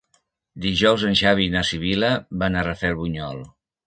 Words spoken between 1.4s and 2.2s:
i na Sibil·la